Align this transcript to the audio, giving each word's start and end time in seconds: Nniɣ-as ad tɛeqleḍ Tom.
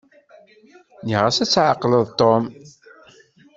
Nniɣ-as 1.01 1.37
ad 1.43 1.49
tɛeqleḍ 1.49 2.05
Tom. 2.19 2.43